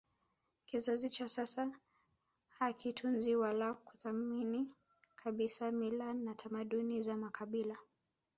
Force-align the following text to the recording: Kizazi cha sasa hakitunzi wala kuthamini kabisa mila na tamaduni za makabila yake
Kizazi 0.65 1.09
cha 1.09 1.27
sasa 1.29 1.71
hakitunzi 2.49 3.35
wala 3.35 3.73
kuthamini 3.73 4.71
kabisa 5.15 5.71
mila 5.71 6.13
na 6.13 6.35
tamaduni 6.35 7.01
za 7.01 7.17
makabila 7.17 7.69
yake 7.73 7.85